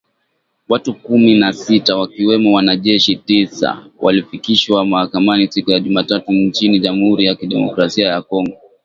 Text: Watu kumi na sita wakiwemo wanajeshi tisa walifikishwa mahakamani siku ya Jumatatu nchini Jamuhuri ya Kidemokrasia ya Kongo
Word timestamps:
Watu 0.69 0.93
kumi 0.93 1.35
na 1.39 1.53
sita 1.53 1.97
wakiwemo 1.97 2.53
wanajeshi 2.55 3.15
tisa 3.15 3.85
walifikishwa 3.99 4.85
mahakamani 4.85 5.51
siku 5.51 5.71
ya 5.71 5.79
Jumatatu 5.79 6.31
nchini 6.31 6.79
Jamuhuri 6.79 7.25
ya 7.25 7.35
Kidemokrasia 7.35 8.07
ya 8.07 8.21
Kongo 8.21 8.57